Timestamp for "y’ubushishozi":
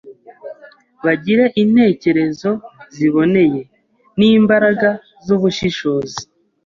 5.25-6.21